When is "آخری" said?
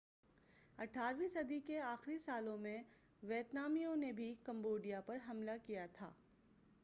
1.81-2.17